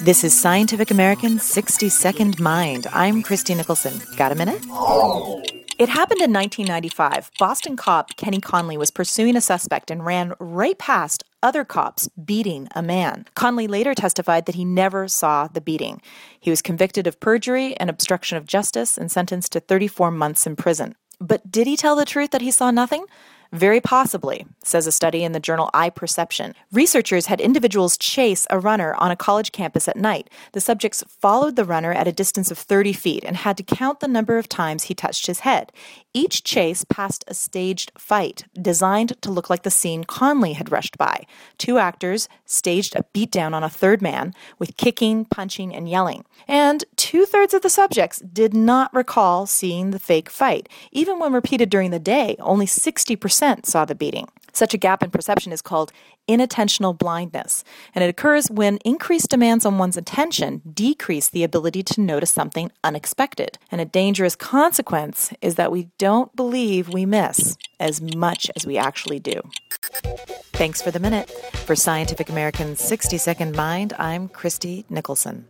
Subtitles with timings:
[0.00, 2.86] This is Scientific American 60 Second Mind.
[2.92, 4.00] I'm Christie Nicholson.
[4.16, 4.62] Got a minute?
[5.76, 7.32] It happened in 1995.
[7.36, 12.68] Boston cop Kenny Conley was pursuing a suspect and ran right past other cops beating
[12.76, 13.26] a man.
[13.34, 16.00] Conley later testified that he never saw the beating.
[16.38, 20.54] He was convicted of perjury and obstruction of justice and sentenced to 34 months in
[20.54, 20.94] prison.
[21.20, 23.04] But did he tell the truth that he saw nothing?
[23.52, 26.54] Very possibly, says a study in the journal i-Perception.
[26.70, 30.28] Researchers had individuals chase a runner on a college campus at night.
[30.52, 34.00] The subjects followed the runner at a distance of 30 feet and had to count
[34.00, 35.72] the number of times he touched his head.
[36.12, 40.98] Each chase passed a staged fight designed to look like the scene Conley had rushed
[40.98, 41.24] by.
[41.56, 46.24] Two actors staged a beatdown on a third man with kicking, punching, and yelling.
[46.46, 50.68] And two thirds of the subjects did not recall seeing the fake fight.
[50.92, 54.28] Even when repeated during the day, only 60% saw the beating.
[54.52, 55.92] Such a gap in perception is called
[56.28, 57.62] inattentional blindness,
[57.94, 62.70] and it occurs when increased demands on one's attention decrease the ability to notice something
[62.82, 63.58] unexpected.
[63.70, 68.76] And a dangerous consequence is that we don't believe we miss as much as we
[68.76, 69.40] actually do.
[70.52, 71.30] Thanks for the minute.
[71.66, 75.46] For Scientific American's 60 Second Mind, I'm Christie Nicholson.